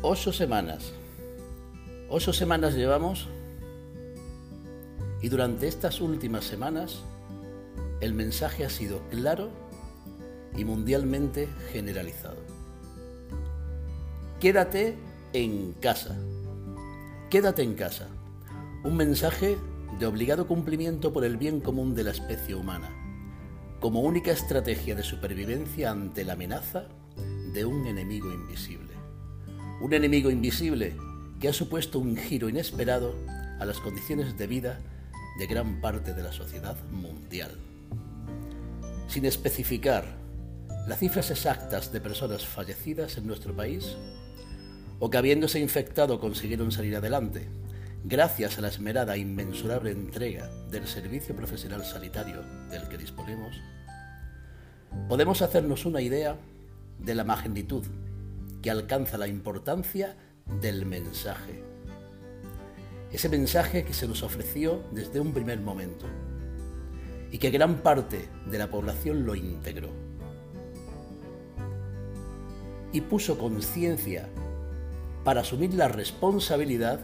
[0.00, 0.92] Ocho semanas.
[2.08, 3.26] Ocho semanas llevamos
[5.20, 7.02] y durante estas últimas semanas
[8.00, 9.50] el mensaje ha sido claro
[10.56, 12.36] y mundialmente generalizado.
[14.38, 14.96] Quédate
[15.32, 16.16] en casa.
[17.28, 18.06] Quédate en casa.
[18.84, 19.58] Un mensaje
[19.98, 22.88] de obligado cumplimiento por el bien común de la especie humana,
[23.80, 26.84] como única estrategia de supervivencia ante la amenaza
[27.52, 28.87] de un enemigo invisible.
[29.80, 30.96] Un enemigo invisible
[31.38, 33.14] que ha supuesto un giro inesperado
[33.60, 34.80] a las condiciones de vida
[35.38, 37.52] de gran parte de la sociedad mundial.
[39.06, 40.04] Sin especificar
[40.88, 43.96] las cifras exactas de personas fallecidas en nuestro país,
[44.98, 47.48] o que habiéndose infectado consiguieron salir adelante,
[48.04, 53.62] gracias a la esmerada e inmensurable entrega del servicio profesional sanitario del que disponemos,
[55.08, 56.36] podemos hacernos una idea
[56.98, 57.84] de la magnitud
[58.62, 60.16] que alcanza la importancia
[60.60, 61.68] del mensaje
[63.12, 66.06] ese mensaje que se nos ofreció desde un primer momento
[67.30, 69.88] y que gran parte de la población lo integró.
[72.92, 74.28] Y puso conciencia
[75.24, 77.00] para asumir la responsabilidad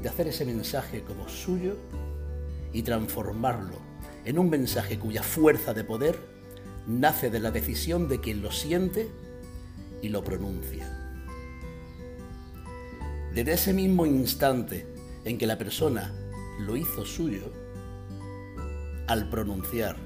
[0.00, 1.76] de hacer ese mensaje como suyo
[2.72, 3.76] y transformarlo
[4.24, 6.18] en un mensaje cuya fuerza de poder
[6.86, 9.08] nace de la decisión de quien lo siente
[10.02, 10.88] y lo pronuncia.
[13.34, 14.86] Desde ese mismo instante
[15.24, 16.12] en que la persona
[16.58, 17.52] lo hizo suyo,
[19.06, 19.96] al pronunciar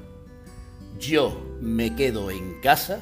[0.99, 3.01] yo me quedo en casa,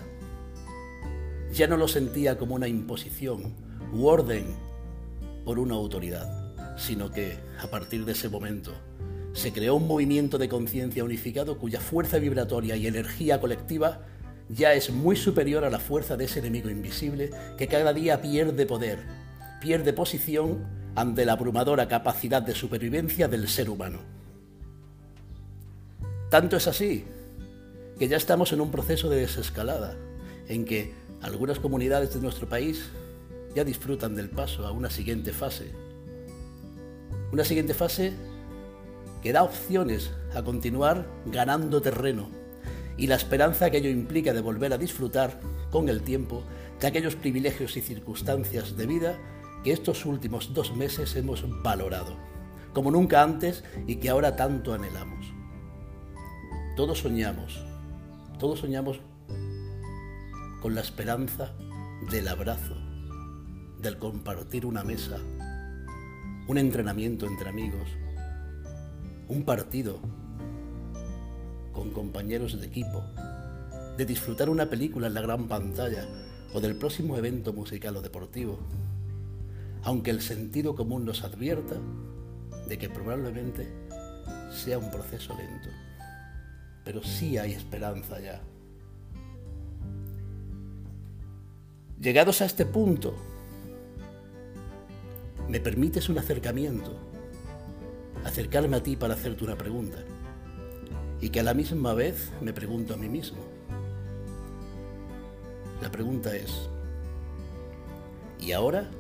[1.53, 3.55] ya no lo sentía como una imposición
[3.93, 4.47] u orden
[5.45, 8.73] por una autoridad, sino que a partir de ese momento
[9.35, 14.07] se creó un movimiento de conciencia unificado cuya fuerza vibratoria y energía colectiva
[14.53, 18.67] ya es muy superior a la fuerza de ese enemigo invisible que cada día pierde
[18.67, 18.99] poder,
[19.61, 24.01] pierde posición ante la abrumadora capacidad de supervivencia del ser humano.
[26.29, 27.05] Tanto es así
[27.99, 29.97] que ya estamos en un proceso de desescalada,
[30.49, 32.91] en que algunas comunidades de nuestro país
[33.55, 35.73] ya disfrutan del paso a una siguiente fase.
[37.33, 38.13] Una siguiente fase
[39.23, 42.42] que da opciones a continuar ganando terreno
[42.97, 46.43] y la esperanza que ello implica de volver a disfrutar con el tiempo
[46.81, 49.19] de aquellos privilegios y circunstancias de vida
[49.65, 52.17] que estos últimos dos meses hemos valorado,
[52.73, 55.33] como nunca antes y que ahora tanto anhelamos.
[56.77, 57.63] Todos soñamos,
[58.39, 59.01] todos soñamos
[60.61, 61.53] con la esperanza
[62.11, 62.77] del abrazo,
[63.81, 65.19] del compartir una mesa,
[66.49, 67.89] un entrenamiento entre amigos,
[69.29, 70.01] un partido
[71.73, 73.03] con compañeros de equipo,
[73.97, 76.07] de disfrutar una película en la gran pantalla
[76.55, 78.59] o del próximo evento musical o deportivo
[79.85, 81.77] aunque el sentido común nos advierta
[82.69, 83.69] de que probablemente
[84.51, 85.69] sea un proceso lento.
[86.85, 88.41] Pero sí hay esperanza ya.
[92.01, 93.15] Llegados a este punto,
[95.49, 96.97] me permites un acercamiento,
[98.25, 99.99] acercarme a ti para hacerte una pregunta,
[101.23, 103.39] y que a la misma vez me pregunto a mí mismo.
[105.81, 106.69] La pregunta es,
[108.41, 108.91] ¿y ahora?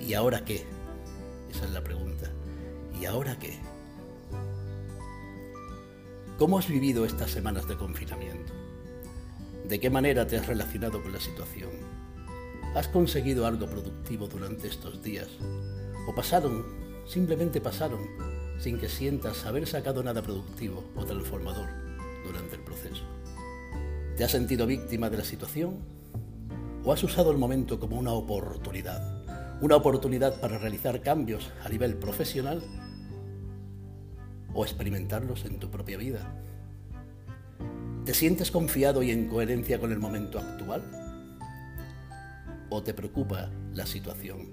[0.00, 0.64] ¿Y ahora qué?
[1.48, 2.28] Esa es la pregunta.
[3.00, 3.56] ¿Y ahora qué?
[6.38, 8.52] ¿Cómo has vivido estas semanas de confinamiento?
[9.68, 11.70] ¿De qué manera te has relacionado con la situación?
[12.74, 15.28] ¿Has conseguido algo productivo durante estos días?
[16.08, 16.66] ¿O pasaron,
[17.06, 21.68] simplemente pasaron, sin que sientas haber sacado nada productivo o transformador
[22.24, 23.02] durante el proceso?
[24.16, 25.78] ¿Te has sentido víctima de la situación?
[26.84, 29.24] ¿O has usado el momento como una oportunidad
[29.60, 32.62] una oportunidad para realizar cambios a nivel profesional
[34.52, 36.20] o experimentarlos en tu propia vida.
[38.04, 40.82] ¿Te sientes confiado y en coherencia con el momento actual?
[42.68, 44.48] ¿O te preocupa la situación?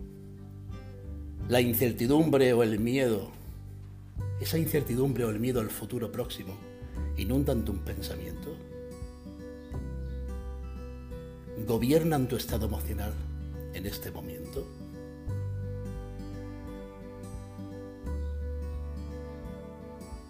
[1.49, 3.31] La incertidumbre o el miedo,
[4.41, 6.57] esa incertidumbre o el miedo al futuro próximo,
[7.15, 8.57] inundan tu pensamiento.
[11.67, 13.13] ¿Gobiernan tu estado emocional
[13.73, 14.67] en este momento?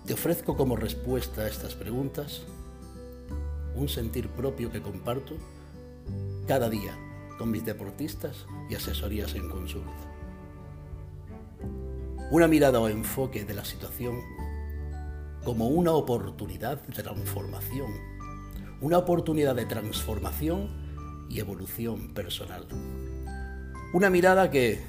[0.06, 2.42] Te ofrezco como respuesta a estas preguntas
[3.75, 5.36] un sentir propio que comparto
[6.48, 6.98] cada día
[7.38, 10.20] con mis deportistas y asesorías en consulta.
[12.31, 14.22] Una mirada o enfoque de la situación
[15.44, 17.92] como una oportunidad de transformación,
[18.80, 20.69] una oportunidad de transformación
[21.30, 22.68] y evolución personal,
[23.94, 24.80] Una mirada que,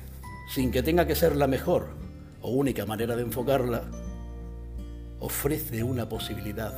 [0.55, 1.89] sin que tenga que ser la mejor
[2.43, 3.91] o única manera de enfocarla,
[5.19, 6.73] ofrece una posibilidad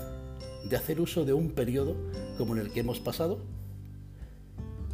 [0.67, 1.95] de hacer uso de un periodo
[2.39, 3.39] como en el que hemos pasado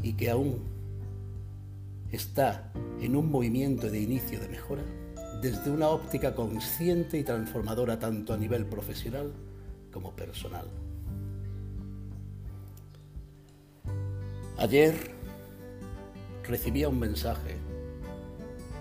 [0.03, 0.65] y que aún
[2.11, 4.83] está en un movimiento de inicio de mejora
[5.41, 9.33] desde una óptica consciente y transformadora tanto a nivel profesional
[9.93, 10.67] como personal.
[14.59, 14.95] Ayer
[16.45, 17.57] recibía un mensaje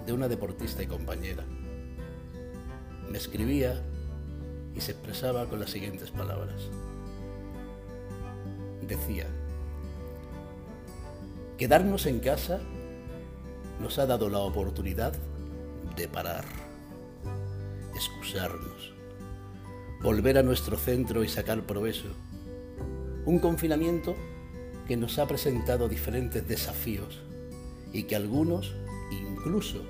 [0.06, 1.46] de una deportista y compañera.
[3.10, 3.82] Me escribía
[4.76, 6.62] y se expresaba con las siguientes palabras.
[8.86, 9.28] Decía,
[11.58, 12.60] quedarnos en casa
[13.80, 15.14] nos ha dado la oportunidad
[16.00, 16.46] de parar,
[17.94, 18.94] excusarnos,
[20.02, 22.08] volver a nuestro centro y sacar provecho.
[23.26, 24.16] Un confinamiento
[24.88, 27.20] que nos ha presentado diferentes desafíos
[27.92, 28.74] y que algunos
[29.12, 29.84] incluso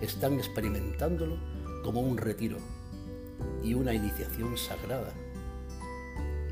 [0.00, 1.36] están experimentándolo
[1.82, 2.58] como un retiro
[3.64, 5.12] y una iniciación sagrada.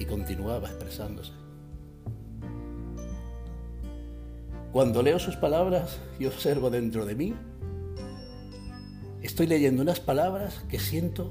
[0.00, 1.32] Y continuaba expresándose.
[4.72, 7.34] Cuando leo sus palabras y observo dentro de mí,
[9.28, 11.30] estoy leyendo unas palabras que siento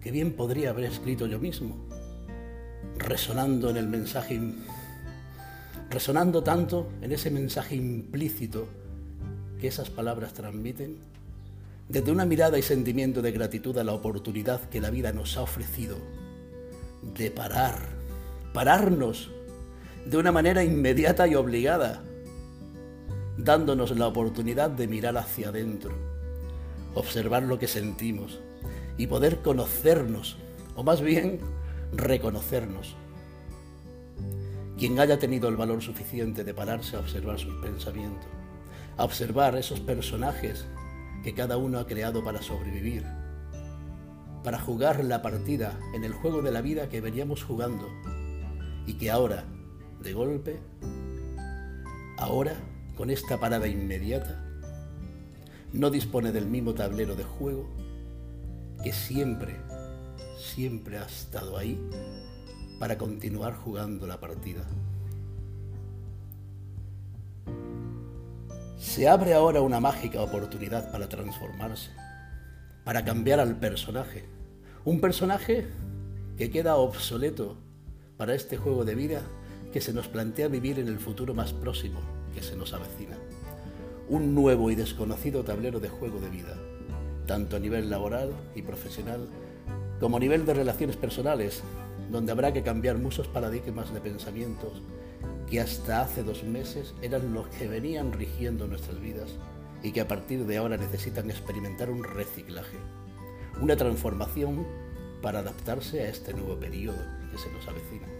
[0.00, 1.76] que bien podría haber escrito yo mismo,
[2.96, 4.40] resonando en el mensaje,
[5.90, 8.66] resonando tanto en ese mensaje implícito
[9.60, 10.96] que esas palabras transmiten,
[11.90, 15.42] desde una mirada y sentimiento de gratitud a la oportunidad que la vida nos ha
[15.42, 15.98] ofrecido
[17.14, 17.90] de parar,
[18.54, 19.30] pararnos
[20.06, 22.02] de una manera inmediata y obligada,
[23.36, 26.13] dándonos la oportunidad de mirar hacia adentro,
[26.94, 28.40] observar lo que sentimos
[28.96, 30.36] y poder conocernos,
[30.76, 31.40] o más bien
[31.92, 32.96] reconocernos.
[34.78, 38.28] Quien haya tenido el valor suficiente de pararse a observar sus pensamientos,
[38.96, 40.66] a observar esos personajes
[41.22, 43.04] que cada uno ha creado para sobrevivir,
[44.42, 47.88] para jugar la partida en el juego de la vida que veníamos jugando
[48.86, 49.44] y que ahora,
[50.02, 50.60] de golpe,
[52.18, 52.54] ahora,
[52.96, 54.43] con esta parada inmediata,
[55.74, 57.66] no dispone del mismo tablero de juego
[58.82, 59.56] que siempre,
[60.38, 61.80] siempre ha estado ahí
[62.78, 64.64] para continuar jugando la partida.
[68.78, 71.90] Se abre ahora una mágica oportunidad para transformarse,
[72.84, 74.24] para cambiar al personaje.
[74.84, 75.66] Un personaje
[76.36, 77.56] que queda obsoleto
[78.16, 79.22] para este juego de vida
[79.72, 82.00] que se nos plantea vivir en el futuro más próximo
[82.32, 83.16] que se nos avecina.
[84.08, 86.58] Un nuevo y desconocido tablero de juego de vida,
[87.26, 89.28] tanto a nivel laboral y profesional
[89.98, 91.62] como a nivel de relaciones personales,
[92.10, 94.82] donde habrá que cambiar muchos paradigmas de pensamientos
[95.48, 99.30] que hasta hace dos meses eran los que venían rigiendo nuestras vidas
[99.82, 102.76] y que a partir de ahora necesitan experimentar un reciclaje,
[103.60, 104.66] una transformación
[105.22, 106.98] para adaptarse a este nuevo periodo
[107.30, 108.13] que se nos avecina.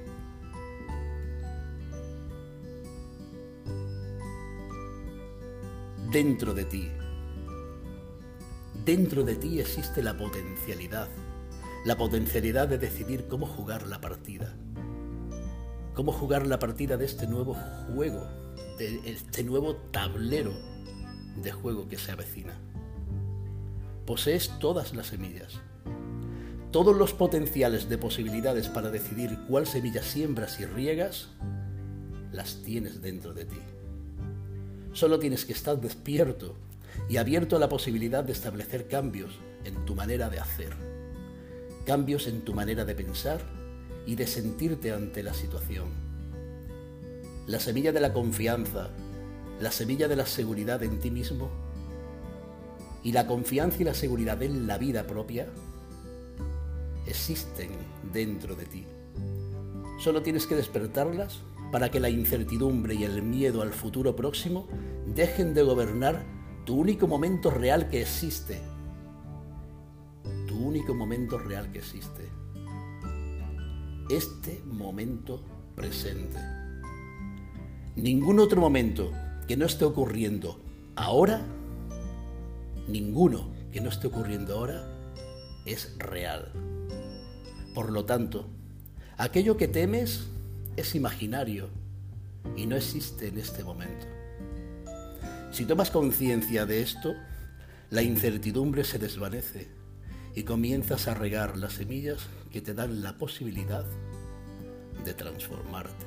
[6.15, 6.89] Dentro de ti,
[8.85, 11.09] dentro de ti existe la potencialidad,
[11.85, 14.55] la potencialidad de decidir cómo jugar la partida
[15.93, 18.29] cómo jugar la partida de este nuevo juego,
[18.79, 20.53] de este nuevo tablero
[21.43, 22.55] de juego que se avecina.
[24.07, 25.63] Posees todas las semillas,
[26.71, 31.31] todos los potenciales de posibilidades para decidir cuál semilla siembras y riegas,
[32.31, 33.61] las tienes dentro de ti.
[34.95, 36.55] Solo tienes que estar despierto
[37.09, 40.73] y abierto a la posibilidad de establecer cambios en tu manera de hacer,
[41.85, 43.41] cambios en tu manera de pensar
[44.07, 45.89] y de sentirte ante la situación.
[47.49, 48.91] La semilla de la confianza,
[49.61, 51.51] la semilla de la seguridad en ti mismo
[53.03, 55.49] y la confianza y la seguridad en la vida propia
[57.05, 57.71] existen
[58.13, 58.87] dentro de ti.
[59.99, 61.41] Solo tienes que despertarlas
[61.75, 64.69] para que la incertidumbre y el miedo al futuro próximo
[65.13, 66.25] dejen de gobernar
[66.65, 68.61] tu único momento real que existe.
[70.47, 72.31] Tu único momento real que existe
[74.09, 75.43] este momento
[75.75, 76.39] presente.
[77.97, 79.11] Ningún otro momento
[79.49, 80.61] que no esté ocurriendo
[80.95, 81.45] ahora,
[82.87, 84.87] ninguno que no esté ocurriendo ahora,
[85.67, 86.53] es real.
[87.75, 88.47] Por lo tanto,
[89.17, 90.31] aquello que temes
[90.77, 91.69] es imaginario
[92.57, 94.07] y no existe en este momento.
[95.53, 97.15] Si tomas conciencia de esto,
[97.91, 99.69] la incertidumbre se desvanece
[100.35, 103.85] y comienzas a regar las semillas que te dan la posibilidad
[105.05, 106.07] de transformarte.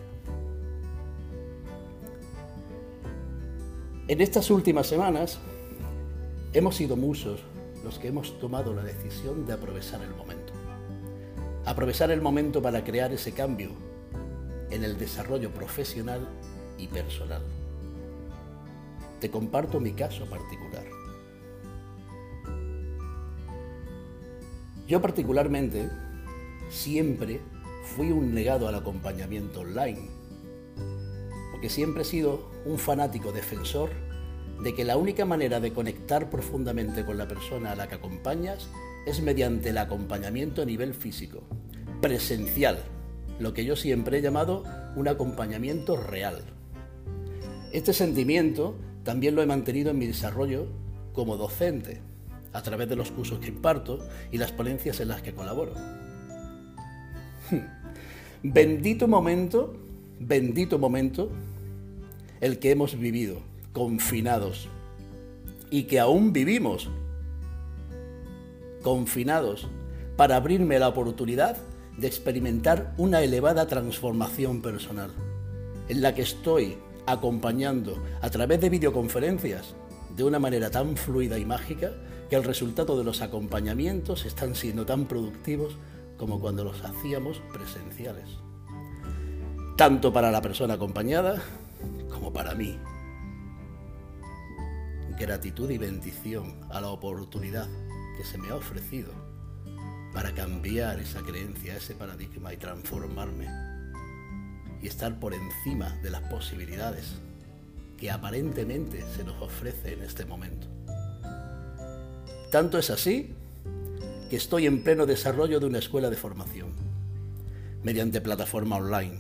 [4.10, 5.40] En estas últimas semanas
[6.54, 7.42] hemos sido muchos
[7.84, 10.54] los que hemos tomado la decisión de aprovechar el momento.
[11.66, 13.87] Aprovechar el momento para crear ese cambio
[14.70, 16.28] en el desarrollo profesional
[16.78, 17.42] y personal.
[19.20, 20.86] Te comparto mi caso particular.
[24.88, 25.90] Yo particularmente
[26.70, 27.42] siempre
[27.84, 30.10] fui un negado al acompañamiento online,
[31.52, 33.90] porque siempre he sido un fanático defensor
[34.64, 38.70] de que la única manera de conectar profundamente con la persona a la que acompañas
[39.06, 41.44] es mediante el acompañamiento a nivel físico,
[42.02, 42.84] presencial,
[43.40, 44.64] lo que yo siempre he llamado
[44.96, 46.42] un acompañamiento real.
[47.72, 50.68] Este sentimiento también lo he mantenido en mi desarrollo
[51.14, 52.02] como docente,
[52.54, 54.00] a través de los cursos que imparto
[54.32, 55.74] y las ponencias en las que colaboro.
[58.44, 59.76] Bendito momento,
[60.20, 61.32] bendito momento
[62.40, 63.42] el que hemos vivido
[63.74, 64.70] confinados
[65.70, 66.90] y que aún vivimos
[68.84, 69.68] confinados
[70.16, 71.58] para abrirme la oportunidad
[71.98, 75.12] de experimentar una elevada transformación personal,
[75.90, 79.76] en la que estoy acompañando a través de videoconferencias
[80.16, 81.92] de una manera tan fluida y mágica
[82.30, 85.76] que el resultado de los acompañamientos están siendo tan productivos
[86.18, 88.26] como cuando los hacíamos presenciales.
[89.78, 91.42] Tanto para la persona acompañada
[92.10, 92.78] como para mí.
[95.20, 97.68] Gratitud y bendición a la oportunidad
[98.18, 99.27] que se me ha ofrecido
[100.18, 103.46] para cambiar esa creencia, ese paradigma y transformarme
[104.82, 107.06] y estar por encima de las posibilidades
[108.00, 110.66] que aparentemente se nos ofrece en este momento.
[112.52, 113.36] Tanto es así
[114.28, 116.72] que estoy en pleno desarrollo de una escuela de formación,
[117.84, 119.20] mediante plataforma online,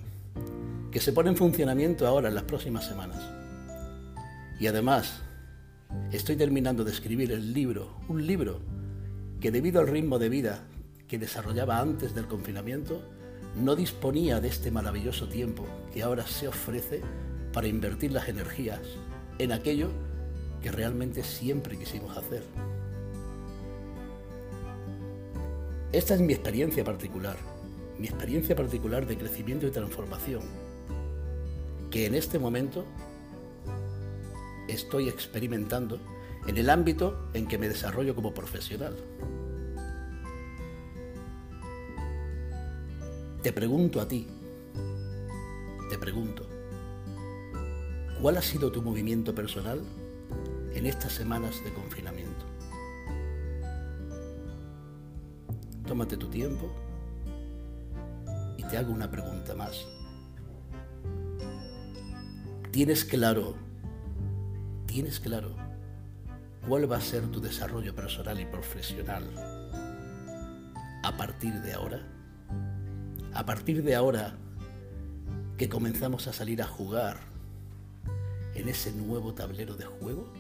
[0.92, 3.22] que se pone en funcionamiento ahora en las próximas semanas.
[4.60, 5.22] Y además,
[6.12, 8.62] estoy terminando de escribir el libro, un libro
[9.39, 10.63] que debido al ritmo de vida
[11.08, 13.02] que desarrollaba antes del confinamiento,
[13.56, 17.02] no disponía de este maravilloso tiempo que ahora se ofrece
[17.54, 18.82] para invertir las energías
[19.40, 19.90] en aquello
[20.62, 22.44] que realmente siempre quisimos hacer,
[25.94, 27.38] Esta es mi experiencia particular,
[27.98, 30.42] mi experiencia particular de crecimiento y transformación,
[31.90, 32.84] que en este momento
[34.68, 35.98] estoy experimentando
[36.46, 38.98] en el ámbito en que me desarrollo como profesional.
[43.48, 44.27] Te pregunto a ti,
[45.89, 46.46] te pregunto,
[48.22, 49.82] ¿cuál ha sido tu movimiento personal
[50.74, 52.46] en estas semanas de confinamiento?
[55.86, 56.70] Tómate tu tiempo
[58.58, 59.86] y te hago una pregunta más.
[62.72, 63.56] ¿Tienes claro,
[64.88, 65.56] tienes claro
[66.68, 69.24] cuál va a ser tu desarrollo personal y profesional
[71.01, 72.18] a partir de ahora?
[73.38, 74.36] A partir de ahora
[75.60, 77.20] que comenzamos a salir a jugar
[78.56, 80.34] en ese nuevo tablero de juego?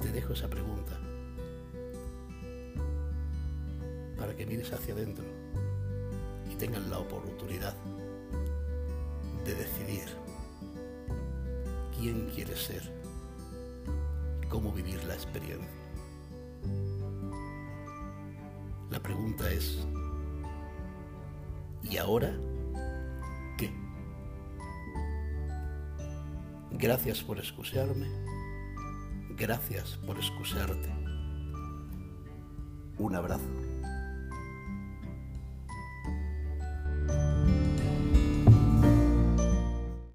[0.00, 0.98] Te dejo esa pregunta.
[4.16, 5.26] para que mires hacia adentro
[6.50, 7.74] y tengas la oportunidad
[9.44, 10.08] de decidir
[11.98, 12.82] quién quieres ser
[14.42, 15.68] y cómo vivir la experiencia.
[18.90, 19.86] La pregunta es,
[21.82, 22.32] ¿y ahora
[23.58, 23.72] qué?
[26.72, 28.06] Gracias por excusarme,
[29.36, 30.88] gracias por excusarte.
[32.98, 33.65] Un abrazo.